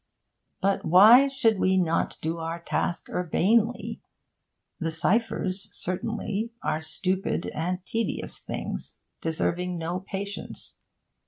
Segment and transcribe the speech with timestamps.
[0.63, 4.01] But why should we not do our task urbanely?
[4.79, 10.79] The cyphers, certainly, are stupid and tedious things, deserving no patience.